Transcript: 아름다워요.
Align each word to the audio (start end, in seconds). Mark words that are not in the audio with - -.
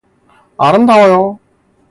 아름다워요. 0.67 1.21